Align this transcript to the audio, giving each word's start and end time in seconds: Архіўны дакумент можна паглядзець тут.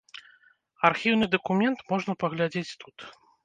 Архіўны 0.89 1.25
дакумент 1.37 1.87
можна 1.95 2.19
паглядзець 2.27 2.77
тут. 2.85 2.97